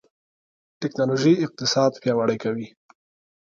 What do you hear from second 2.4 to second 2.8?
کوي.